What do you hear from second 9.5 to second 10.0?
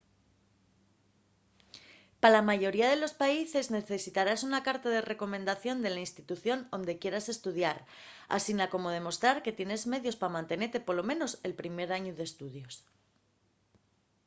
tienes